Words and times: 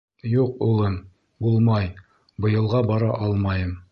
—Юҡ, 0.35 0.53
улым, 0.67 0.95
булмай, 1.47 1.91
быйылға 2.45 2.83
бара 2.95 3.13
алмайым. 3.27 3.79